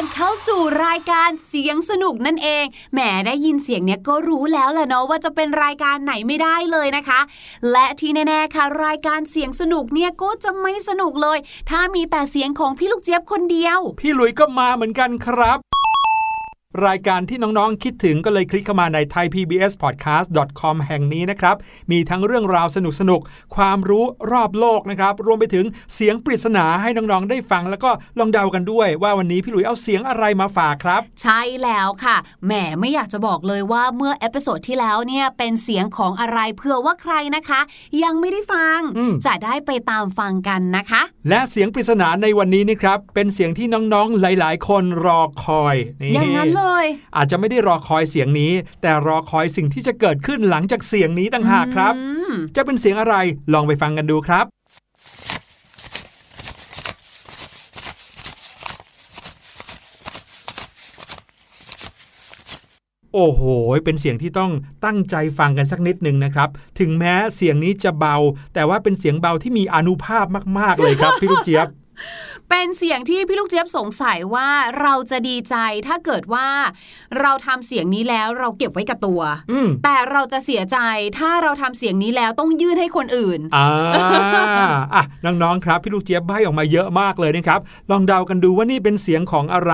[0.00, 7.20] อนเข้าสู่รายการเสียงสนุกนั่นเอง แหมได้ยินเสียงเนี้ยก็รู้แล้วแหละเนาะว่าจะเป็นรายการไหนไม่ได้เลยนะคะ
[7.72, 11.38] และที่แน่ๆค่ะ รายการเสียงสนุกเนี่ยก็จะไม่สนุกเลย
[11.70, 15.69] ถ้ามีแต่เสียงของพี่ลูกเจี๊ยบคนเดียว พี่หลุยก็มาเหมือนกันครับ
[16.86, 21.56] รายการที่น้องๆ คิดถึงก็เลยคลิกเข้ามาใน thaipbspodcast.com แห่งนี้นะครับ
[21.90, 22.78] มีทั้งเรื่องราวส
[23.10, 25.64] นุกๆความรู้รอบโลกนะครับ รวมไปถึง
[25.94, 37.60] เสียงปริศนาให้น้องๆ ได้ฟัง แล้วก็ลองเดากันด้วย ว่าวันนี้พี่หลุยเอาเสียงอะไรมาฝากครับ ใช่แล้วค่ะ แหมไม่อยากจะบอกเลยว่าเมื่อ episode ที่แล้วเนี่ยเป็นเสียงของอะไรเผื่อว่าใครนะคะ
[38.04, 46.59] ยังไม่ได้ฟังอืมจะได้ไปตามฟังกันนะคะ และเสียงปริศนาในวันนี้นี่ครับเป็นเสียงที่น้องๆ หลาย ๆ คนรอคอยนี่อย่างนั้นเลย
[47.16, 48.52] อาจจะไม่ได้รอคอยเสียงนี้
[48.82, 53.14] แต่รอคอยสิ่งที่จะเกิดขึ้นหลังจากเสียงนี้ต่างหากครับอืมจะเป็นเสียงอะไร
[53.52, 54.46] ลองไปฟังกันดูครับ
[63.14, 63.42] โอ้โห
[63.84, 64.52] เป็นเสียงที่ต้อง
[64.84, 66.48] ตั้งใจฟังกันสักนิดหนึ่งนะครับ
[66.78, 68.16] ถึงแม้เสียงนี้จะเบา
[68.54, 70.26] แต่ว่าเป็นเสียงเบาที่มีอานุภาพ
[70.58, 71.68] มาก ๆ เลยครับ พี่ลูกเจี๊ยบ
[72.50, 74.48] เป็นเสียงที่พี่ลูกเจี๊ยบสงสัยว่า
[74.80, 75.54] เราจะดีใจ
[75.86, 76.48] ถ้าเกิดว่า
[77.20, 79.20] เราทำเสียงนี้แล้วเราเก็บไว้กับตัว
[79.50, 80.78] อืมแต่เราจะเสียใจ
[81.18, 83.66] ถ้าเราทำเสียงนี้แล้วต้องยื่นให้คนอื่นอ่า
[84.94, 87.60] อะน้องๆครับ พี่ลูกเจี๊ยบใบ้ออกมาเยอะมากเลยนะครับ
[87.90, 89.72] ลองเดากันดูว่านี่เป็นเสียงของอะไร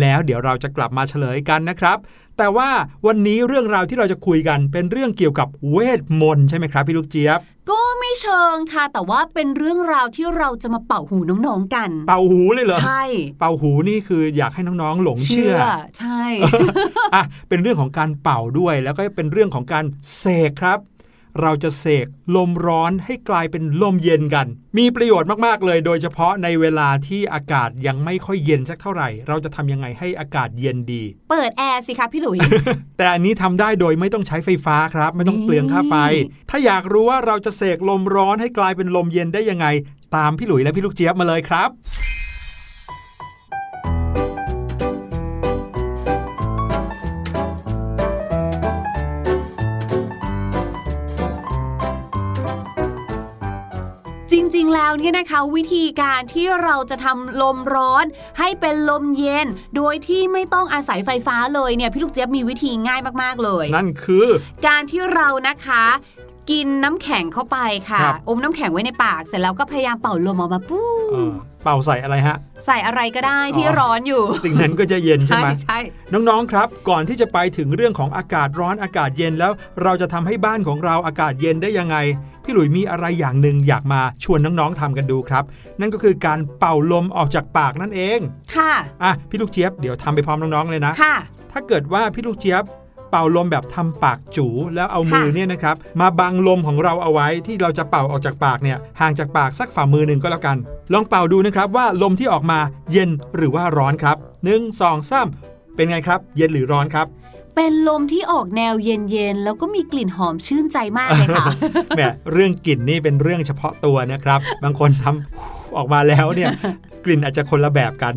[0.00, 1.98] แล้วเดี๋ยวเราจะกลับมาเฉลยกันนะครับ
[2.38, 2.70] แต่ว่า
[3.06, 7.40] วันนี้เรื่องราวที่เราจะคุยกันเป็นเรื่องเกี่ยวกับเวทมนต์ใช่ไหมครับพี่ลูกเจี๊ยบ
[7.70, 13.02] ก็ไม่เชิงค่ะ แต่ว่าเป็นเรื่องราวที่เราจะมาเป่าหูน้องๆกัน เป่าหูเลยเหรอใช่
[13.40, 15.56] เป่าหูนี่คืออยากให้น้องๆหลงเชื่อ
[15.98, 16.22] ใช่
[17.14, 19.84] อะเป็นเรื่องของการเป่าด้วยแล้วก็เป็นเรื่องของการ
[20.18, 20.78] เสกครับ
[21.42, 24.46] เราจะเสกลมร้อนให้กลายเป็นลมเย็นกัน
[24.78, 32.38] มีประโยชน์มาก ๆ เลย โดยเฉพาะในเวลาที่อากาศยังไม่ค่อยเย็นสักเท่าไหร่ เราจะทำยังไงให้อากาศเย็นดี เปิดแอร์สิคะพี่หลุย
[32.98, 35.94] แต่อันนี้ทำได้โดยไม่ต้องใช้ไฟฟ้าครับ ไม่ต้องนี่เปลืองค่าไฟ
[36.50, 39.66] ถ้าอยากรู้ว่าเราจะเสกลมร้อนให้กลายเป็นลมเย็นได้ยังไง
[40.16, 41.70] ตามพี่หลุยและพี่ลูกเจี๊ยบมาเลยครับ
[54.84, 58.04] แล้วเนี่ยนะคะวิธีการที่เราจะทำลมร้อน
[58.38, 59.46] ให้เป็นลมเย็น
[59.76, 64.26] โดยที่ไม่ต้องอาศัยไฟฟ้าเลยเนี่ยพี่ลูกเจี๊ยบมีวิธีง่ายมากๆเลย นั่นคือ
[64.66, 65.84] การที่เรานะคะ
[66.50, 67.58] กินน้ำแข็งเข้าไป
[67.90, 71.32] ค่ะครับอมน้ำแข็งไว้ในปากเสร็จแล้วก็พยายามเป่าลมออกมาปู้เออ
[71.64, 72.36] เป่าใส่อะไรฮะ
[72.66, 75.78] ใส่อะไรก็ได้ที่อ๋อร้อนอยู่ สิ่งนั้นก็จะเย็นใช่ใช่ไหมใช่
[76.12, 79.52] น้องๆครับ ก่อนที่จะไปถึงเรื่องของอากาศร้อนอากาศเย็นแล้ว
[79.82, 81.96] เราจะทำให้บ้านของเราอากาศเย็นได้ยังไง
[82.44, 85.44] พี่หลุยมีอะไรอย่างหนึ่งอยากมาชวนน้องๆทำกันดูครับ
[85.80, 88.18] นั่นก็คือการเป่าลมออกจากปากนั่นเอง
[88.56, 91.16] ค่ะอะพี่ลูกเจี๊ยบเดี๋ยวทำไปพร้อมน้องๆเลยนะค่ะ
[91.52, 92.64] ถ้าเกิดว่าพี่ลูกเจี๊ยบ
[93.16, 100.56] เป่าลมแบบทำปากจูแล้วเอามือค่ะเนี่ยนะครับมาบังลมของเราเอาไว้ที่เราจะเป่าออกจากปากเนี่ยห่างจากปากสักฝ่ามือหนึ่งก็แล้วกัน
[100.92, 102.58] ลองเป่าดูนะครับว่าลมที่ออกมา
[102.92, 105.28] เย็นหรือว่าร้อนครับหนึ่งสองสาม
[105.74, 107.06] เป็นไงครับ เย็นหรือร้อนครับ
[107.56, 111.46] เป็นลมที่ออกแนวเย็นๆ แล้วก็มีกลิ่นหอมชื่นใจมากเลยค่ะ
[111.96, 112.02] แหม
[112.32, 116.50] เรื่องกลิ่นนี่เป็นเรื่องเฉพาะตัวนะครับ บางคนทำออกมาแล้วเนี่ย
[117.04, 118.14] กลิ่นอาจจะคนละแบบกัน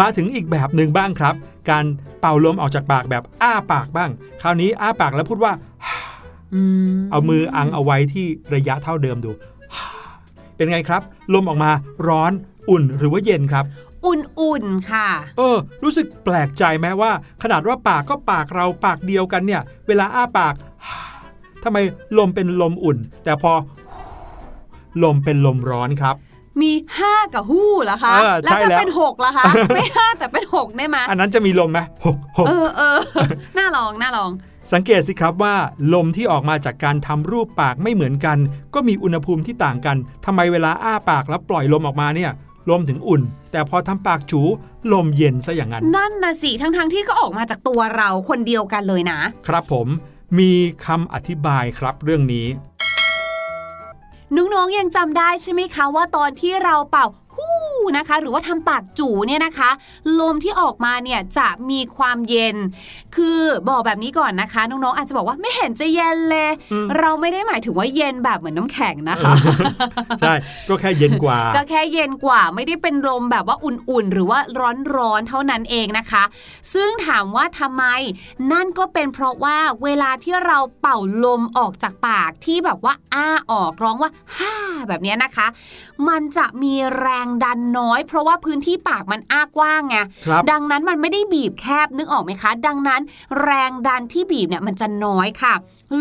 [0.00, 1.34] มาถึงอีกแบบหนึ่งบ้างครับ
[1.70, 1.84] การ
[2.20, 4.10] เป่าลมออกจากปากแบบอ้าปากบ้าง
[4.42, 5.52] คราวนี้อ้าปากแล้วพูดว่า
[6.54, 6.60] อื
[6.94, 9.30] มเอามืออังเอาไว้ที่ระยะเท่าเดิมดู
[10.56, 11.02] เป็นไงครับ
[11.34, 11.70] ลมออกมา
[12.08, 12.32] ร้อน
[12.70, 13.64] อุ่นหรือว่าเย็นครับ
[14.06, 17.10] อุ่นๆค่ะ เออ รู้สึกแปลกใจไหมว่า
[17.42, 20.54] ขนาดว่าปากก็ปากเราปากเดียวกันเนี่ย เวลาอ้าปาก
[21.64, 21.78] ทำไม
[22.18, 23.52] ลมเป็นลมอุ่น แต่พอ
[25.02, 26.16] ลมเป็นลมร้อนครับ
[26.62, 26.72] มี
[27.02, 29.44] 5กับหู้เหรอคะเออใช่ถ้าแล้วเป็น6ล่ะคะ
[29.74, 32.98] ไม่5แต่เป็น6ได้ไหมอันนั้นจะมีลมไหมหกหกเออเออ
[33.58, 34.30] น่าลองน่าลอง
[34.72, 35.54] สังเกตสิครับว่า
[35.94, 38.38] ลมที่ออกมาจากการทำรูปปากไม่เหมือนกัน
[38.74, 42.30] ก็มีอุณหภูมิที่ต่างกันทำไมเวลาอ้าปากแล้วปล่อยลมออกมาเนี่ย
[42.70, 43.22] ลมถึงอุ่น
[43.52, 44.40] แต่พอทำปากจู
[44.92, 49.86] ลมเย็นซะอย่างนั้น นั่นนะสิทั้งๆที่ก็ออกมาจากตัวเราคนเดียวกันเลยนะ ครับผม
[50.38, 50.52] มี
[50.86, 52.46] คำอธิบายครับเรื่องนี้
[54.34, 57.06] น้องๆยังจำได้ใช่ไหมคะว่าตอนที่เราเป่า
[57.96, 59.70] นะคะ หรือว่าทำปากจู่เนี่ยนะคะ
[60.20, 62.56] ลมที่ออกมาเนี่ยจะมีความเย็น
[63.16, 69.32] คือบอกแบบนี้ก่อนนะคะ น้องๆอาจจะบอกว่าไม่เห็นจะเย็นเลยอืมเราไม่ได้หมายถึงว่าเย็นแบบเหมือนน้ำแข็งนะคะ
[70.20, 70.34] ใช่
[70.68, 74.38] ก็แค่เย็นกว่า ก็แค่เย็นกว่าไม่ได้เป็นลมแบบว่าอุ่นๆ หรือว่า
[74.96, 76.22] ร้อนๆเท่านั้นเองนะคะ
[76.74, 77.84] ซึ่งถามว่าทำไม
[78.52, 84.54] นั่นก็เป็นเพราะว่าเวลาที่เราเป่าลมออกจากปากที่แบบว่าอ้าออกร้องว่าฮ่า
[84.88, 85.46] แบบเนี้ยนะคะ
[86.08, 93.00] มันจะมีแรงดันน้อย เพราะว่าพื้นที่ปากมันอ้ากว้างไงครับดังนั้นมันไม่ได้บีบแคบนึกออกไหมคะ ดังนั้น
[93.42, 95.54] แรงดันที่บีบเนี่ยมันจะน้อยค่ะ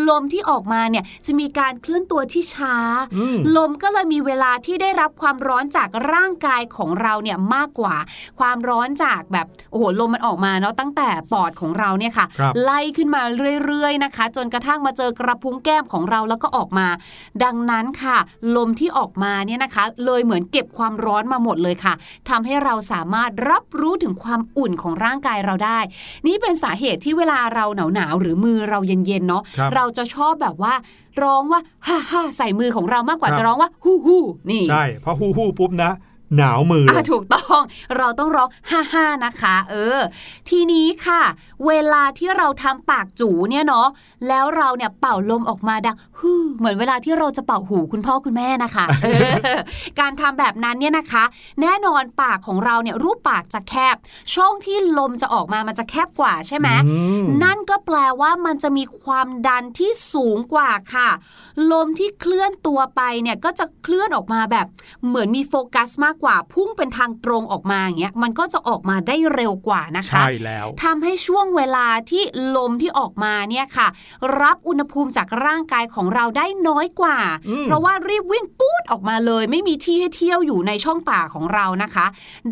[0.09, 2.75] ลมที่ออกมาเนี่ยจะมีการเคลื่อนตัวที่ช้า
[3.15, 7.95] อืมลมก็เลยมีเวลาที่ได้รับความร้อนจากร่างกายของเราเนี่ยมากกว่า
[8.39, 13.21] ความร้อนจากแบบโอ้โหลมมันออกมาเนาะตั้งแต่ปอดของเราเนี่ยค่ะครับไล่ขึ้นมา
[13.65, 16.87] เรื่อยๆนะคะ จนกระทั่งมาเจอกระพุ้งแก้มของเราแล้วก็ออกมา
[17.43, 18.17] ดังนั้นค่ะ
[18.55, 21.93] ลมที่ออกมาเนี่ยนะคะ เลยเหมือนเก็บความร้อนมาหมดเลยค่ะ
[22.29, 25.79] ทำให้เราสามารถรับรู้ถึงความอุ่นของร่างกายเราได้
[26.27, 27.65] นี่เป็นสาเหตุที่เวลาเรา
[27.95, 30.73] หนาวๆหรือมือเราเย็นๆเนาะครับเราจะชอบแบบว่า
[31.23, 35.91] ร้องว่าฮ่าฮ่าใส่มือของเรามากกว่าครับจะร้องว่าฮู้ฮู้นี่ใช่เพราะฮู้ฮู้ปุ๊บนะ
[36.37, 37.61] หนาวมือเลอะยถูกต้อง
[37.97, 39.99] เราต้องร้องฮ่าฮ่านะคะ เออ
[40.49, 41.21] ทีนี้ค่ะ
[41.67, 43.87] เวลาที่เราทำปากจูเนี่ยเนาะ
[44.27, 49.07] แล้วเราเนี่ยเป่าลมออกมาดังฮู้เหมือนเวลาที่เราจะเป่าหูคุณพ่อคุณแม่นะคะเอ
[49.55, 49.59] อ
[49.99, 51.23] การทำแบบนั้นเนี่ยนะคะ
[51.61, 53.95] แน่นอนปากของเราเนี่ยรูปปากจะแคบ
[54.33, 61.09] ช่องที่ลมจะออกมามันจะแคบกว่าใช่ไหมอืมนั่นก็แปลว่ามันจะมีความดันที่สูงกว่าค่ะ
[61.71, 64.65] ลมที่เคลื่อนตัวไปเนี่ยก็จะเคลื่อนออกมาแบบ
[65.07, 72.23] เหมือนมีโฟกัสมากกว่าพุ่งเป็นทางตรงออกมาอย่างเงี้ยมันก็จะออกมาได้เร็วกว่านะคะใช่แล้วทำให้ช่วงเวลาที่
[72.55, 73.87] ลมที่ออกมาเนี่ยค่ะ
[74.41, 77.17] รับอุณหภูมิจากร่างกายของเราได้น้อยกว่า
[77.49, 82.05] อืมเพราะว่ารีบวิ่งปูดออกมาเลย ไม่มีที่ให้เที่ยวอยู่ในช่องปากของเรานะคะ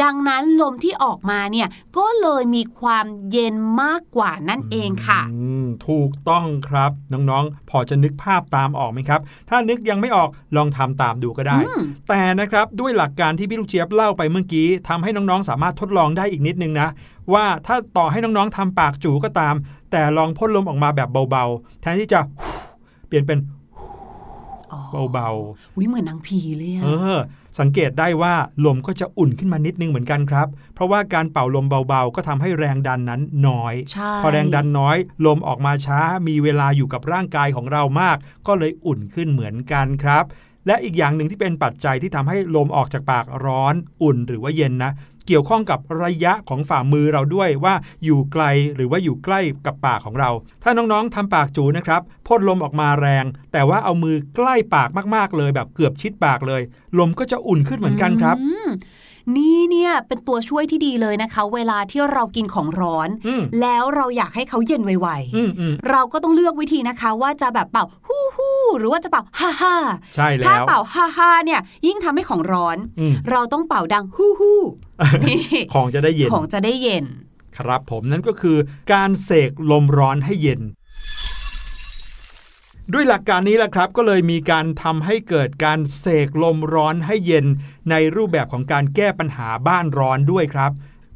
[0.03, 1.67] ดังนั้นลมที่ออกมาเนี่ย
[1.97, 16.89] ก็เลยมีความเย็นมากกว่านั่นเองค่ะอืมถูกต้องครับน้องๆ พอจะนึกภาพตามออกไหมครับ ถ้านึกยังไม่ออกลองทำตามดูก็ได้อืมแต่นะครับด้วยหลักการที่พี่ลูกเจี๊ยบเล่าไปเมื่อกี้ทำให้น้องๆ สามารถทดลองได้อีกนิดนึงนะ
[17.33, 19.55] ว่าถ้าต่อให้น้องๆทำปากจูก็ตาม
[19.91, 22.19] แต่ลองพ่นลมออกมาแบบเบาๆ แทนที่จะ
[23.07, 23.37] เปลี่ยนเป็น
[24.71, 24.81] อ๋อ
[25.13, 25.29] เบา
[25.77, 27.17] วิเหมือนนางผีเลยๆอะเออ
[27.59, 28.33] สังเกตได้ว่า
[28.65, 38.17] ลมก็จะอุ่นขึ้นมานิดนึงเหมือนกันครับ เพราะว่าการเป่าลมเบาๆ ก็ทำให้แรงดันนั้นน้อยใช่พอแรงดันน้อย ลมออกมาช้า มีเวลาอยู่กับร่างกายของเรามาก
[38.47, 40.25] ก็เลยอุ่นขึ้นเหมือนกันครับ
[40.67, 44.91] และอีกอย่างหนึ่งที่เป็นปัจจัยที่ทำให้ลมออกจากปากร้อนอุ่นหรือว่าเย็นนะ
[45.27, 48.43] เกี่ยวข้องกับระยะของฝ่ามือเราด้วยว่าอยู่ไกล
[48.75, 50.29] หรือว่าอยู่ใกล้กับปากของเรา
[50.63, 56.61] ถ้าน้องๆทำปากจูนะครับพ่นลมออกมาแรง แต่ว่าเอามือใกล้ปากมากๆเลย แบบเกือบชิดปากเลย
[56.99, 58.37] ลมก็จะอุ่นขึ้นเหมือนกันครับ
[59.37, 69.75] นี่เนี่ยเป็นตัวช่วยที่ดีเลยนะคะ เวลาที่เรากินของร้อนอืมแล้วเราอยากให้เขาเย็นไวอืมอืมๆเราก็ต้องเลือกวิธีนะคะ ว่าจะแบบเป่าฮู้ฮู้หรือว่าจะเป่าฮ่าฮ่า
[70.15, 74.61] ใช่แล้ถ้าวเป่าฮ่าฮ่าเนี่ย ยิ่งทำให้ของร้อนอืมเราต้องเป่าดังฮู้ฮู้
[75.27, 77.05] นี่ของจะได้เย็นของจะได้เย็น
[77.57, 78.57] ครับผมนั่นก็คือ
[78.93, 80.61] การเสกลมร้อนให้เย็น
[82.91, 87.45] ด้วยหลักการนี้แหละครับ ก็เลยมีการทำให้เกิดการเสกลมร้อนให้เย็น
[87.89, 90.71] ในรูปแบบของการแก้ปัญหาบ้านร้อนด้วยครับ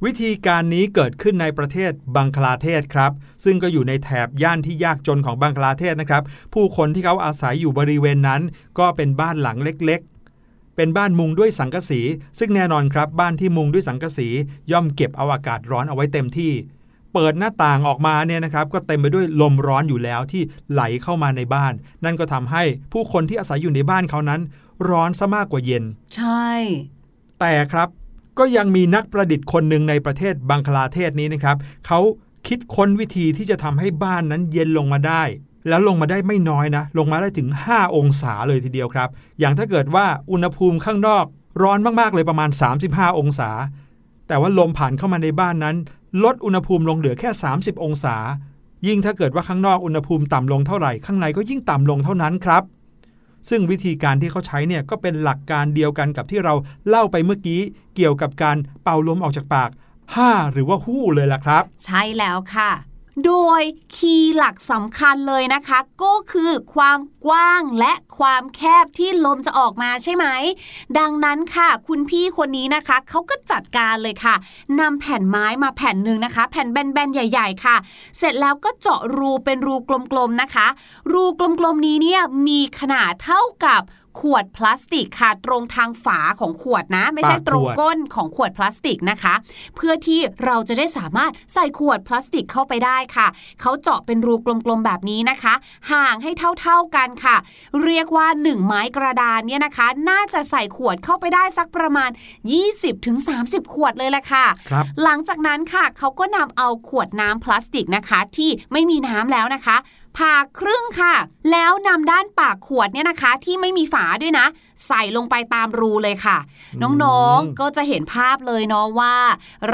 [0.06, 3.12] วิธีการนี้เกิดขึ้นในประเทศบังคลาเทศครับ
[3.44, 8.42] ซึ่งก็อยู่ในแถบย่านที่ยากจนของบังคลาเทศนะครับ ผู้คนที่เขาอาศัยอยู่บริเวณนั้น
[8.80, 12.02] ก็เป็นบ้านหลังเล็กๆเป็นบ้านมุงด้วยสังกะสี
[12.40, 14.28] ซึ่งแน่นอนครับ บ้านที่มุงด้วยสังกะสี
[14.72, 16.54] ย่อมเก็บเอาอากาศร้อนเอาไว้เต็มที่
[17.20, 24.42] เปิดหน้าต่างออกมาเนี่ยนะครับก็เต็มไปด้วยลมร้อนอยู่แล้วที่ไหลเข้ามาในบ้าน นั่นก็ทำให้ผู้คนที่อาศัยอยู่ในบ้านเขานั้น
[24.90, 25.84] ร้อนซะมากกว่าเย็น
[26.16, 26.50] ใช่
[27.40, 27.90] แต่ครับ
[28.40, 31.58] ก็ยังมีนักประดิษฐ์คนหนึ่งในประเทศบังคลาเทศนี้นะครับ
[31.88, 32.00] เขา
[32.48, 35.24] คิดค้นวิธีที่จะทำให้บ้านนั้นเย็นลงมาได้
[35.68, 39.10] แล้วลงมาได้ไม่น้อยนะ ลงมาได้ถึง 5 องศาเลยทีเดียวครับ
[39.40, 41.26] อย่างถ้าเกิดว่าอุณหภูมิข้างนอก
[41.64, 42.50] ร้อนมากๆเลยประมาณ
[42.86, 43.52] 35 องศา
[44.28, 45.76] แต่ว่าลมผ่านเข้ามาในบ้านนั้น
[46.24, 48.16] ลดอุณหภูมิลงเหลือแค่ 30 องศา
[48.88, 52.64] ยิ่งถ้าเกิดว่าข้างนอกอุณหภูมิต่ำลงเท่าไหร่ข้างในก็ยิ่งต่ำลงเท่านั้นครับ
[53.50, 56.54] ซึ่งวิธีการที่เขาใช้เนี่ยก็เป็นหลักการเดียวกันกับที่เรา
[56.88, 57.62] เล่าไปเมื่อกี้
[57.96, 59.70] เกี่ยวกับการเป่าลมออกจากปาก
[60.16, 62.72] ห้าหรือว่าหู้เลยล่ะครับ ใช่แล้วค่ะ
[63.26, 63.62] โดย
[63.96, 70.26] คีย์หลักสำคัญเลยนะคะ ก็คือความกว้างและความแคบที่ลมจะออกมาใช่ไหม
[71.00, 74.36] ดังนั้นค่ะ คุณพี่คนนี้นะคะเขาก็จัดการเลยค่ะ
[74.80, 77.76] นำแผ่นไม้มาแผ่นหนึ่งนะคะ แผ่นแบนๆใหญ่ ๆ ค่ะ
[78.18, 79.76] เสร็จแล้วก็เจาะรูเป็นรู
[80.12, 80.68] กลมๆนะคะ
[81.14, 83.82] รูกลมๆนี้เนี่ยมีขนาดเท่ากับ
[84.20, 89.34] ขวดพลาสติกค่ะตรงทางฝาของขวดนะ ไม่ใช่ปากขวดตรงก้นของขวดพลาสติกนะคะ
[89.76, 93.28] เพื่อที่เราจะได้สามารถใส่ขวดพลาสติกเข้าไปได้ค่ะ
[93.62, 95.54] เขาเจาะเป็นรูกลมๆแบบนี้นะคะ
[95.92, 96.32] ห่างให้
[96.62, 97.36] เท่าๆกันค่ะ
[97.84, 102.10] เรียกว่า 1 ไม้กระดานเนี่ยนะคะ น่าจะใส่ขวดเข้าไปได้สักประมาณ
[102.92, 109.78] 20-30 ขวดเลยแหละค่ะครับหลังจากนั้นค่ะเขาก็นำเอาขวดน้ำพลาสติกนะคะ ที่ไม่มีน้ำแล้วนะคะ
[110.18, 111.16] ผ่าครึ่งค่ะ
[111.52, 114.46] แล้วนำด้านปากขวดเนี่ยนะคะ ที่ไม่มีฝาด้วยนะ
[114.88, 116.38] ใส่ลงไปตามรูเลยค่ะ
[117.04, 119.16] น้องๆก็จะเห็นภาพเลยเนาะว่า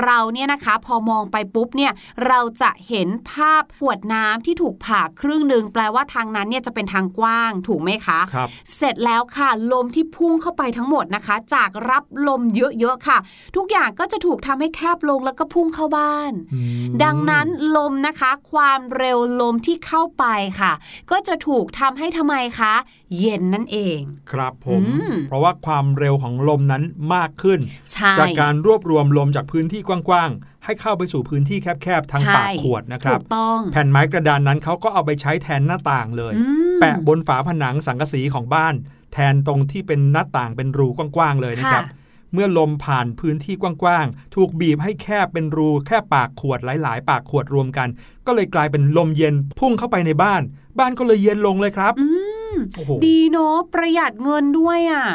[0.04, 1.92] เราเนี่ยนะคะพอมองไปปุ๊บเนี่ย
[2.28, 13.18] เราจะเห็นภาพขวดน้ำที่ถูกผ่าครึ่งหนึ่งแปลว่าทางนั้นเนี่ยจะเป็นทางกว้างถูกไหมคะครับเสร็จแล้วค่ะ ลมที่พุ่งเข้าไปทั้งหมดนะคะ จากรับลมเยอะๆค่ะ
[13.56, 16.60] ทุกอย่างก็จะถูกทำให้แคบลงแล้วก็พุ่งเข้าบ้านอื
[16.90, 17.48] มดังนั้น
[17.78, 20.26] ลมนะคะ ความเร็วลมที่เข้าไป
[20.60, 20.74] ค่ะ
[21.12, 22.74] ก็จะถูกทำให้ทำไมคะ
[23.20, 24.00] เย็นนั่นเอง
[24.32, 26.84] ครับผมอืมเพราะว่าความเร็วของลมนั้น
[27.16, 27.60] มากขึ้น
[27.94, 36.44] ใช่จากการรวบรวมลมจากพื้นที่กว้างๆ ให้เข้าไปสู่พื้นที่แคบๆ ทางใช่ปากขวดนะครับถูกต้องแผ่นไม้กระดานนั้นเขาก็เอาไปใช้แทนหน้าต่างเลยอื
[36.76, 38.74] มแปะบนฝาผนังสังกะสีของบ้าน
[39.14, 42.03] แทนตรงที่เป็นหน้าต่างเป็นรูกว้างๆเลยนะครับค่ะ
[42.34, 47.90] เมื่อลมผ่านพื้นที่กว้างๆ ถูกบีบให้แคบเป็นรูแค่ปากขวดหลาย ๆ ปากขวดรวมกัน
[48.28, 50.42] ก็เลยกลายเป็นลมเย็นพุ่งเข้าไปในบ้าน
[50.80, 52.08] บ้านก็เลยเย็นลงเลยครับอื
[52.54, 55.06] มโอ้โหดีเนาะประหยัดเงินด้วยอะ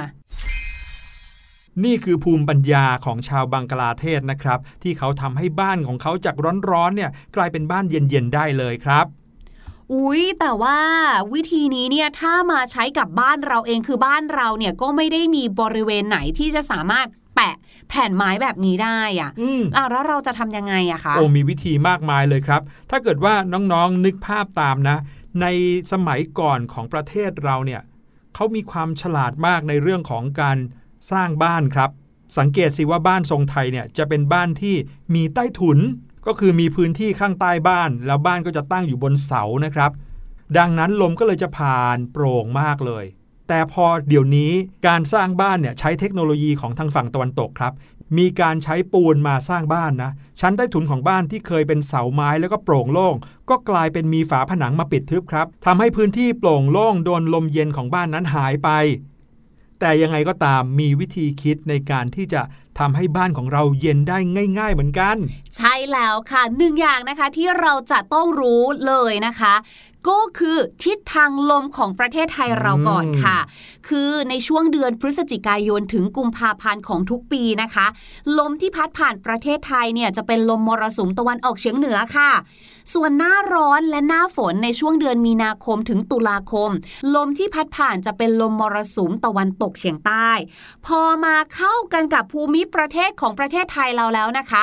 [1.84, 6.36] นี่คือภูมิปัญญาของชาวบังกลาเทศนะครับ ที่เขาทำให้บ้านของเขาจาก
[6.70, 9.06] ร้อนๆเนี่ยกลายเป็นบ้านเย็นๆได้เลยครับ
[9.92, 10.78] อุ๊ย แต่ว่า
[11.34, 17.54] วิธีนี้เนี่ยถ้ามาใช้กับบ้านเราเองคือบ้านเราเนี่ยก็ไม่ได้มีบริเวณไหนที่จะสามารถแปะ
[17.88, 24.98] แผ่นไม้แบบนี้ได้อะอืมอะแล้วเราจะทำยังไงอะคะโอ้มีวิธีมากมายเลยครับ ถ้าเกิดว่าน้องๆนึกภาพตามนะ
[25.42, 25.46] ใน
[25.92, 27.82] สมัยก่อนของประเทศเราเนี่ย
[28.34, 30.58] เขามีความฉลาดมากในเรื่องของการ
[31.12, 31.90] สร้างบ้านครับ
[32.38, 34.76] สังเกตสิว่าบ้านทรงไทยเนี่ยจะเป็นบ้านที่
[35.14, 35.78] มีใต้ถุน
[36.26, 39.90] ก็คือมีพื้นที่ข้างใต้บ้าน แล้วบ้านก็จะตั้งอยู่บนเสานะครับ
[40.58, 43.04] ดังนั้นลมก็เลยจะผ่านโปร่งมากเลย
[43.48, 44.52] แต่พอเดี๋ยวนี้
[44.86, 47.72] การสร้างบ้านเนี่ยใช้เทคโนโลยีของทางฝั่งตะวันตกครับ
[48.18, 50.10] มีการใช้ปูนมาสร้างบ้านนะ
[50.40, 53.14] ชั้นใต้ถุนของบ้านที่เคยเป็นเสาไม้แล้วก็โปร่งโล่ง
[53.50, 58.70] ก็กลายเป็นมีฝาผนังมาปิดทึบครับทำให้พื้นที่โปร่งโล่งโดนลมเย็นของบ้านนั้นหายไป
[59.80, 62.42] แต่ยังไงก็ตามมีวิธีคิดในการที่จะ
[62.78, 64.18] ทำให้บ้านของเราเย็นได้
[64.58, 65.16] ง่าย ๆ เหมือนกัน
[65.56, 69.54] ใช่แล้วค่ะหนึ่งอย่างนะคะที่เราจะต้องรู้เลยนะคะ
[70.08, 73.38] ก็คือทิศทางลมของประเทศไทยเราก่อนค่ะ
[73.88, 77.86] คือในช่วงเดือนพฤศจิกายนถึงกุมภาพันธ์ของทุกปีนะคะ
[78.38, 82.30] ลมที่พัดผ่านประเทศไทยเนี่ยจะเป็นลมมรสุมตะวันออกเฉียงเหนือค่ะ
[82.94, 86.70] ส่วนหน้าร้อนและหน้าฝนในช่วงเดือนมีนาคมถึงตุลาคม
[87.14, 90.30] ลมที่พัดผ่านจะเป็นลมมรสุมตะวันตกเฉียงใต้
[90.86, 94.62] พอมาเข้ากันกับภูมิประเทศของประเทศไทยเราแล้วนะคะ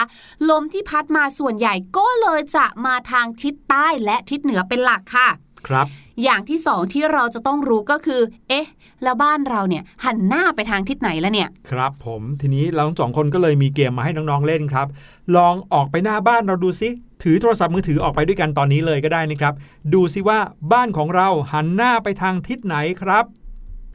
[0.50, 5.30] ลมที่พัดมาส่วนใหญ่ก็เลยจะมาทางทิศใต้และทิศเหนือเป็นหลักค่ะ
[5.68, 5.88] ครับ
[6.24, 8.68] อย่างที่สองที่เราจะต้องรู้ก็คือ เอ๊ะ
[9.04, 14.88] แล้วบ้านเราเนี่ยหันหน้าไปทางทิศไหนแล้วเนี่ย ครับผมทีนี้เราทั้งสองคนก็เลยมีเกมมาให้น้องๆเล่นครับ
[15.36, 16.90] ลองออกไปหน้าบ้านเราดูซิ
[17.24, 19.54] ถือโทรศัพท์มือถือออกไปด้วยกันตอนนี้เลยก็ได้นะครับ
[19.94, 20.40] ดูซิว่า
[20.72, 23.26] บ้านของเราหันหน้าไปทางทิศไหนครับ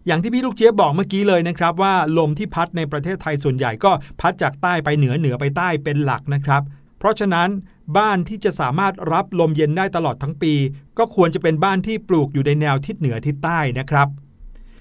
[0.06, 6.62] อย่างที่พี่ลูกเจี๊ยบบอกเมื่อกี้เลยนะครับว่าลมที่พัดในประเทศไทยส่วนใหญ่ก็พัดจากใต้ไปเหนือเหนือไปใต้เป็นหลักนะครับ
[6.98, 7.48] เพราะฉะนั้น
[7.96, 10.54] บ้านที่จะสามารถรับลมเย็นได้ตลอดทั้งปี
[10.98, 14.08] ก็ควรจะเป็นบ้านที่ปลูกอยู่ในแนวทิศเหนือทิศใต้นะครับ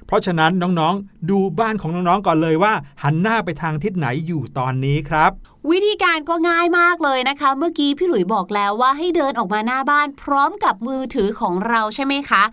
[0.10, 5.32] เพราะฉะนั้นน้องๆ ดูบ้านของน้องๆก่อนเลยว่า หันหน้าไปทางทิศไหนอยู่ตอนนี้ครับ
[5.72, 12.44] วิธีการก็ง่ายมากเลยนะคะ เมื่อกี้พี่หลุยบอกแล้วว่าให้เดินออกมาหน้าบ้าน พร้อมกับมือถือของเราใช่ไหมคะ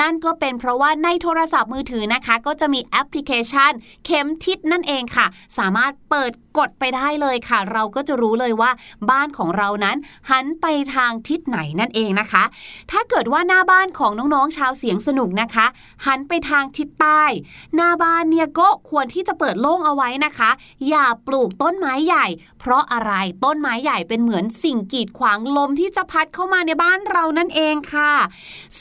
[0.00, 3.72] นั่นก็เป็นเพราะว่าในโทรศัพท์มือถือนะคะ ก็จะมีแอปพลิเคชัน
[4.04, 5.26] เข็มทิศนั่นเองค่ะ
[5.58, 8.70] สามารถเปิดกดไปได้เลยค่ะ เราก็จะรู้เลยว่า
[9.10, 9.96] บ้านของเรานั้น
[10.30, 12.44] หันไปทางทิศไหนนั่นเองนะคะ
[12.90, 15.66] ถ้าเกิดว่าหน้าบ้านของน้องๆชาวเสียงสนุกนะคะ
[16.06, 17.22] หันไปทางทิศใต้
[17.76, 20.50] หน้าบ้านเนี่ยก็ควรที่จะเปิดโล่งเอาไว้นะคะ
[20.88, 22.26] อย่าปลูกต้นไม้ใหญ่
[22.60, 23.12] เพราะอะไร
[23.44, 28.12] ต้นไม้ใหญ่เป็นเหมือนสิ่งกีดขวางลมที่จะพัดเข้ามาในบ้านเรานั่นเองค่ะ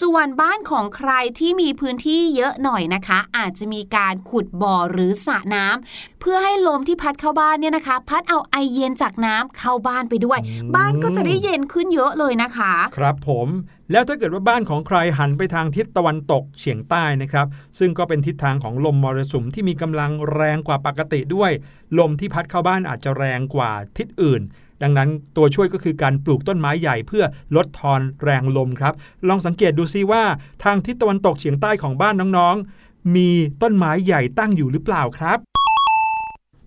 [0.01, 13.47] ส่วนบ้านของใครที่มีพื้นที่เยอะหน่อยนะคะ อาจจะมีการขุดบ่อหรือสระน้ำเพื่อให้ลมที่พัดเข้าบ้านเนี่ยนะคะ พัดเอาไอเย็นจากน้ำเข้าบ้านไปด้วยอืมบ้านก็จะได้เย็นขึ้นเยอะเลยนะคะ ครับผม
[13.91, 17.48] แล้วถ้าเกิดว่าบ้านของใครหันไปทางทิศตะวันตกเฉียงใต้นะครับ
[17.80, 21.52] ซึ่งก็เป็นทิศทางของลมมรสุมที่มีกำลังแรงกว่าปกติด้วย
[22.00, 24.41] ลมที่พัดเข้าบ้านอาจจะแรงกว่าทิศอื่น
[24.82, 27.24] ดังนั้นตัวช่วยก็คือการปลูกต้นไม้ใหญ่เพื่อ
[27.56, 28.93] ลดทอนแรงลมครับ
[29.28, 30.24] ลองสังเกตดูซิว่า
[30.63, 33.30] ทางทิศตะวันตกเฉียงใต้ของบ้านน้องๆ มี
[33.62, 35.39] ต้นไม้ใหญ่ตั้งอยู่หรือเปล่าครับ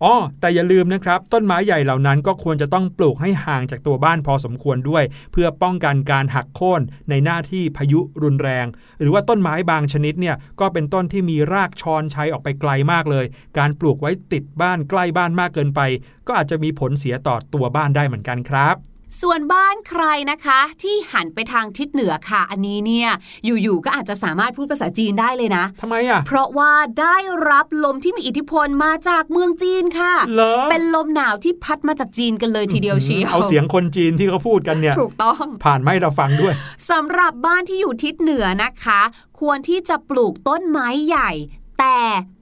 [0.05, 6.81] อ๋อแต่อย่าลืมนะครับ ต้นไม้ใหญ่เหล่านั้นก็ควรจะต้องปลูกให้ห่างจากตัวบ้านพอสมควรด้วย เพื่อป้องกันการหักโค่น
[7.11, 8.67] ในหน้าที่พายุรุนแรง
[9.01, 13.25] หรือว่าต้นไม้บางชนิดเนี่ยก็เป็นต้นที่มีรากชอนชัยออกไปไกลมากเลย
[13.59, 15.81] การปลูกไว้ติดบ้านใกล้บ้านมากเกินไป
[16.27, 18.77] ก็อาจจะมีผลเสียต่อตัวบ้านได้เหมือนกันครับ
[19.23, 23.09] ส่วนบ้านใครนะคะที่หันไปทางทิศเหนือค่ะ อันนี้เนี่ย
[23.45, 27.17] อยู่ๆก็อาจจะสามารถพูดภาษาจีนได้เลยนะทำไมอะเพราะว่าได้
[27.51, 36.55] รับลมที่มีอิทธิพลมาจากเมืองจีนค่ะเหรอเป็นลมหนาวที่พัดมาจากจีนกันเลยทีเดียวเชียวเอาเสียงคนจีนที่เขาพูดกันเนี่ยถูกต้องผ่านไม่เราฟังด้วย
[36.91, 39.01] สำหรับบ้านที่อยู่ทิศเหนือนะคะ
[39.41, 41.31] ควรที่จะปลูกต้นไม้ใหญ่
[41.79, 41.99] แต่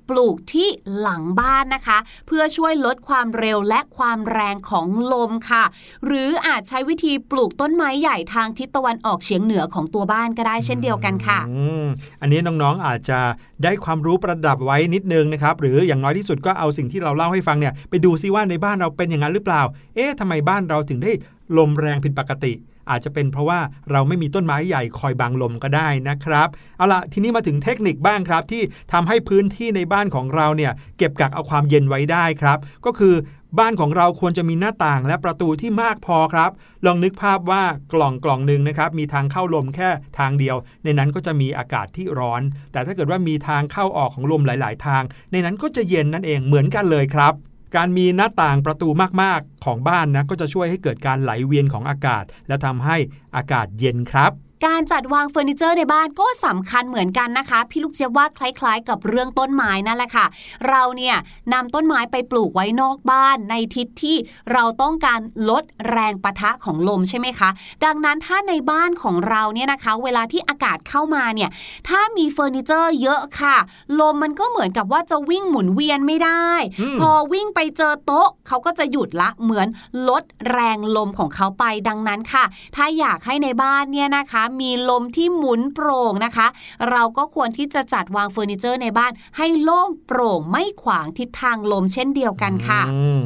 [0.09, 5.65] ปลูกที่หลังบ้านนะคะ เพื่อช่วยลดความเร็วและความแรงของลมค่ะ
[6.07, 11.87] หรืออาจใช้วิธีปลูกต้นไม้ใหญ่ทางทิศตะวันออกเฉียงเหนือของตัวบ้านก็ได้เช่นเดียวกันค่ะอืม
[12.21, 13.19] อันนี้น้องๆอาจจะ
[13.65, 19.63] ได้ความรู้ประดับไว้นิดนึงนะครับหรืออย่างน้อยที่สุดก็เอาสิ่งที่เราเล่าให้ฟังเนี่ยไปดูซิว่าในบ้านเราเป็นอย่างนั้นหรือเปล่า
[19.95, 21.13] เอ๊ะทำไมบ้านเราถึงได้
[21.59, 22.53] ลมแรงผิดปกติ
[22.91, 33.15] อาจจะเป็นเพราะว่าเราไม่มีต้นไม้ใหญ่คอยบังลมก็ได้นะครับเอาละทีนี้มาถึงเทคนิคบ้างครับ ที่ทำให้พื้นที่ในบ้านของเราเนี่ยเก็บกักเอาความเย็นไว้ได้ครับ ก็คือ
[33.59, 36.51] บ้านของเราควรจะมีหน้าต่างและประตูที่มากพอครับ
[36.87, 47.35] ลองนึกภาพว่ากล่องกล่องหนึ่งนะครับ มีทางเข้าลมแค่ทางเดียว ในนั้นก็จะมีอากาศที่ร้อน แต่ถ้าเกิดว่ามีทางเข้าออกของลมหลาย ๆ ทาง ในนั้นก็จะเย็นนั่นเองเหมือนกันเลยครับ
[47.75, 48.89] การมีหน้าต่างประตู
[49.23, 52.97] มากๆของบ้านนะก็จะช่วยให้เกิดการไหลเวียนของอากาศ และทำให้
[53.37, 54.33] อากาศเย็นครับ
[54.65, 60.27] การจัดวางเฟอร์นิเจอร์ในบ้านก็สำคัญเหมือนกันนะคะ พี่ลูกเจี๊ยบว่าคล้ายๆ กับเรื่องต้นไม้นั่นแหละค่ะ
[60.69, 61.17] เราเนี่ย
[61.53, 64.17] นำต้นไม้ไปปลูกไว้นอกบ้านในทิศที่
[64.53, 67.49] เราต้องการลดแรงปะทะของลมใช่ไหมคะ
[67.85, 71.51] ดังนั้นถ้าในบ้านของเราเนี่ยนะคะ เวลาที่อากาศเข้ามาเนี่ย
[71.89, 73.57] ถ้ามีเฟอร์นิเจอร์เยอะค่ะ
[74.01, 79.67] ลมมันก็เหมือนกับว่าจะวิ่งหมุนเวียนไม่ได้อืมพอวิ่งไปเจอโต๊ะเขาก็จะหยุดละเหมือน
[80.09, 82.45] ลดแรงลมของเขาไปดังนั้นค่ะ
[82.77, 86.47] ถ้าอยากให้ในบ้านเนี่ยนะคะมีลมที่หมุนโปร่งนะคะ
[86.91, 93.25] เราก็ควรที่จะจัดวางเฟอร์นิเจอร์ในบ้าน ให้โล่งโปร่งไม่ขวางทิศทางลมเช่นเดียวกันค่ะ อืม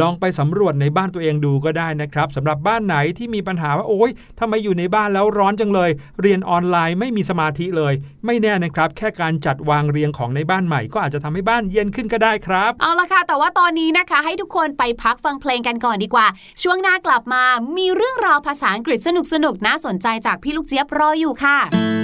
[0.00, 7.94] ลองไปสำรวจในบ้านตัวเองดูก็ได้นะครับสำหรับบ้านไหนที่มีปัญหาว่าโอ๊ยทำไมอยู่ในบ้านแล้วร้อนจังเลย เรียนออนไลน์ไม่มีสมาธิเลย
[8.26, 16.26] ไม่แน่นะครับ แค่การจัดวางเรียงของในบ้านใหม่ ก็อาจจะทำให้บ้านเย็นขึ้นก็ได้ครับ เอาละค่ะ แต่ว่าตอนนี้นะคะ ให้ทุกคนไปพักฟังเพลงกันก่อนดีกว่า
[16.62, 17.42] ช่วงหน้ากลับมา
[17.76, 22.03] มีเรื่องราวภาษาอังกฤษสนุกๆน่าสนใจจากพี่ลูกเจี๊ยบรออยู่ค่ะ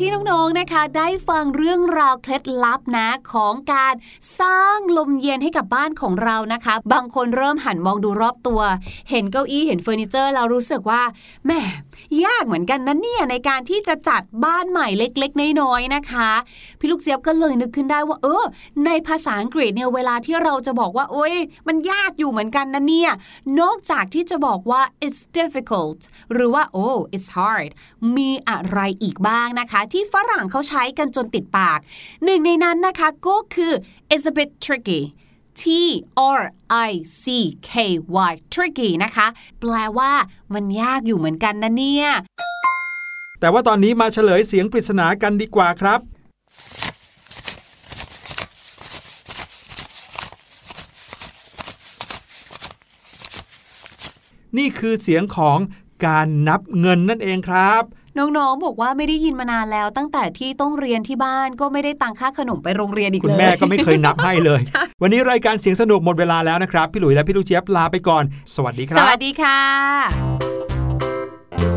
[0.04, 3.94] ี่น้องๆนะคะ ได้ฟังเรื่องราวเคล็ดลับนะของการ
[4.40, 8.60] สร้างลมเย็นให้กับบ้านของเรานะคะ บางคนเริ่มหันมองดูรอบตัว
[9.10, 11.02] เห็นเก้าอี้เห็นเฟอร์นิเจอร์เรารู้สึกว่า
[11.46, 11.52] แหม
[12.24, 16.30] ยากเหมือนกันนะเนี่ยในการที่จะจัดบ้านใหม่เล็ก ๆ น้อยๆนะคะ
[16.78, 18.44] พี่ลูกเจี๊ยบก็เลยนึกขึ้นได้ว่า เออ
[18.86, 21.34] ในภาษาอังกฤษเนี่ยเวลาที่เราจะบอกว่า โอ๊ย
[21.68, 23.12] มันยากอยู่เหมือนกันนะเนี่ย
[23.60, 26.00] นอกจากที่จะบอกว่า it's difficult
[26.32, 27.70] หรือว่า oh it's hard
[28.16, 31.78] มีอะไรอีกบ้างนะคะ ที่ฝรั่งเขาใช้กันจนติดปาก
[32.24, 33.72] หนึ่งในนั้นนะคะก็คือ
[34.12, 35.02] it's a bit tricky
[35.60, 35.62] T
[36.40, 36.42] R
[36.88, 36.92] I
[37.22, 37.26] C
[37.70, 37.72] K
[38.30, 39.26] Y tricky นะคะ
[39.60, 40.12] แปลว่า
[40.54, 42.08] มันยากอยู่เหมือนกันนะเนี่ย
[43.40, 46.00] แต่ว่าตอนนี้มาเฉลยเสียงปริศนากันดีกว่าครับ
[54.58, 55.58] นี่คือเสียงของ
[56.06, 57.82] การนับเงินนั่นเองครับ
[58.16, 64.60] น้องๆ บอกว่าไม่ได้ยินมานานแล้ว ตั้งแต่ที่ต้องเรียนที่บ้านก็ไม่ได้ตังค่าขนมไปโรงเรียนอีกเลย คุณแม่ก็ไม่เคยนับให้เลย
[65.02, 69.60] วันนี้รายการเสียงสนุกหมดเวลาแล้วนะครับ พี่หลุยและพี่ลูกเจี๊ยบลาไปก่อน สวัสดีคสรับวัสดีค่ะ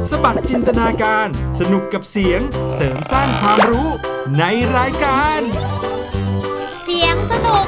[0.09, 1.27] สบัดจินตนาการ
[1.59, 2.41] สนุกกับเสียง
[2.73, 3.87] เสริมสร้างความรู้
[4.39, 4.43] ใน
[4.77, 5.39] รายการ
[6.83, 7.65] เสียงสนุก